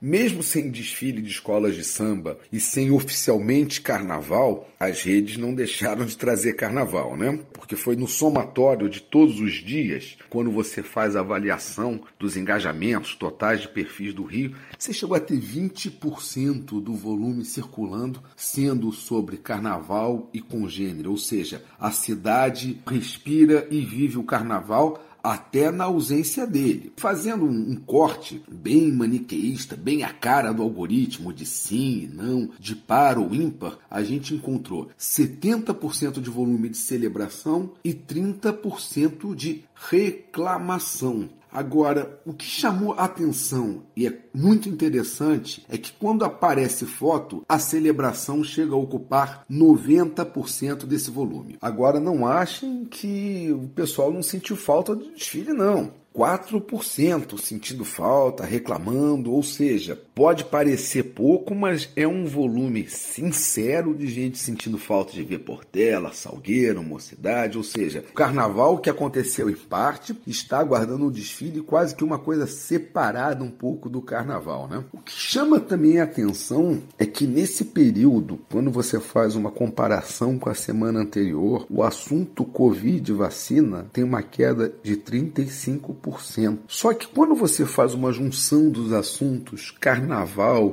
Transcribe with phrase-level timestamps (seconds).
[0.00, 6.06] Mesmo sem desfile de escolas de samba e sem oficialmente carnaval, as redes não deixaram
[6.06, 7.40] de trazer carnaval, né?
[7.52, 13.16] Porque foi no somatório de todos os dias, quando você faz a avaliação dos engajamentos
[13.16, 19.36] totais de perfis do Rio, você chegou a ter 20% do volume circulando sendo sobre
[19.36, 26.46] carnaval e congênero, ou seja, a cidade respira e vive o carnaval até na ausência
[26.46, 26.92] dele.
[26.96, 32.74] Fazendo um, corte bem maniqueísta, bem a cara do algoritmo de sim e não, de
[32.74, 41.30] par ou ímpar, a gente encontrou 70% de volume de celebração e 30% de reclamação.
[41.50, 47.42] Agora, o que chamou a atenção e é muito interessante é que quando aparece foto,
[47.48, 51.56] a celebração chega a ocupar 90% desse volume.
[51.60, 55.90] Agora, não achem que o pessoal não sentiu falta do desfile, não.
[56.14, 64.08] 4% sentindo falta, reclamando, ou seja, pode parecer pouco, mas é um volume sincero de
[64.08, 69.54] gente sentindo falta de ver Portela, Salgueiro, Mocidade, ou seja, o carnaval que aconteceu em
[69.54, 74.82] parte está aguardando o desfile quase que uma coisa separada um pouco do carnaval, né?
[74.92, 80.36] O que chama também a atenção é que nesse período, quando você faz uma comparação
[80.36, 86.58] com a semana anterior, o assunto Covid vacina tem uma queda de 35%.
[86.66, 90.07] Só que quando você faz uma junção dos assuntos carnaval,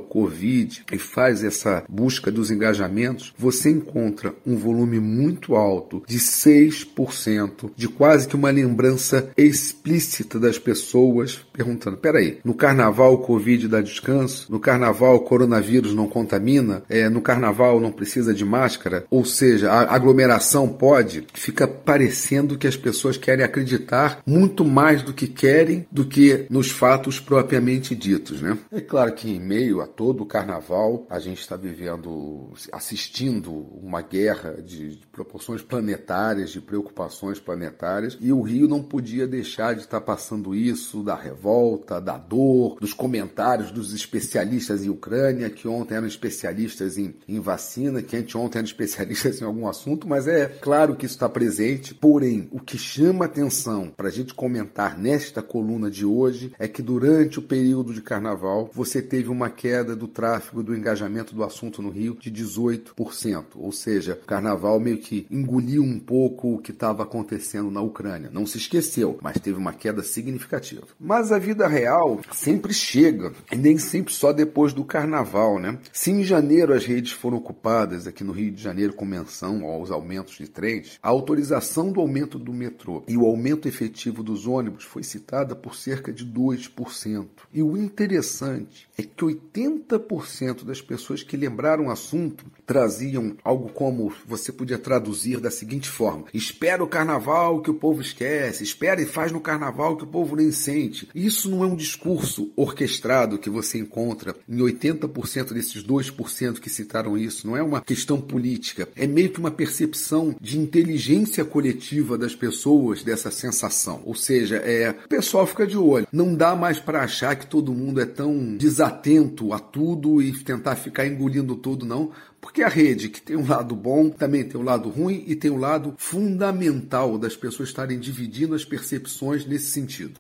[0.10, 7.72] Covid e faz essa busca dos engajamentos, você encontra um volume muito alto de 6%,
[7.76, 13.82] de quase que uma lembrança explícita das pessoas perguntando: peraí, no carnaval o Covid dá
[13.82, 14.52] descanso?
[14.52, 16.84] No carnaval o coronavírus não contamina?
[16.90, 19.06] É, no carnaval não precisa de máscara?
[19.10, 21.26] Ou seja, a aglomeração pode?
[21.34, 26.72] Fica parecendo que as pessoas querem acreditar muito mais do que querem do que nos
[26.72, 28.58] fatos propriamente ditos, né?
[28.72, 34.02] É claro que em meio a todo o carnaval a gente está vivendo, assistindo uma
[34.02, 40.02] guerra de, proporções planetárias, de preocupações planetárias, e o Rio não podia deixar de estar
[40.02, 46.08] passando isso da revolta, da dor, dos comentários dos especialistas em Ucrânia, que ontem eram
[46.08, 51.06] especialistas em, em vacina, que anteontem eram especialistas em algum assunto, mas é claro que
[51.06, 56.06] isso está presente, porém, o que chama atenção para a gente comentar nesta coluna de
[56.06, 60.76] hoje é que durante o período de carnaval você teve uma queda do tráfego, do
[60.76, 63.46] engajamento do assunto no Rio de 18%.
[63.56, 68.30] Ou seja, o carnaval meio que engoliu um pouco o que estava acontecendo na Ucrânia.
[68.30, 70.82] Não se esqueceu, mas teve uma queda significativa.
[71.00, 75.80] Mas a vida real sempre chega, e nem sempre só depois do carnaval, né?
[75.94, 79.92] Se em janeiro as redes foram ocupadas aqui no Rio de Janeiro com menção aos
[79.92, 84.84] aumentos de trens, a autorização do aumento do metrô e o aumento efetivo dos ônibus
[84.84, 87.28] foi citada por cerca de 2%.
[87.54, 94.12] E o interessante é que 80% das pessoas que lembraram o assunto traziam algo como
[94.26, 99.06] você podia traduzir da seguinte forma: espera o carnaval que o povo esquece, espera e
[99.06, 101.08] faz no carnaval que o povo nem sente.
[101.14, 107.18] Isso não é um discurso orquestrado que você encontra em 80% desses 2% que citaram
[107.18, 112.36] isso, não é uma questão política, é meio que uma percepção de inteligência coletiva das
[112.36, 114.02] pessoas dessa sensação.
[114.06, 116.08] Ou seja, é o pessoal fica de olho.
[116.12, 120.76] Não dá mais para achar que todo mundo é tão desatento a tudo e tentar
[120.76, 122.12] ficar engolindo tudo, não.
[122.40, 125.50] Porque a rede, que tem um lado bom, também tem um lado ruim e tem
[125.50, 130.14] um lado fundamental das pessoas estarem dividindo as percepções nesse sentido.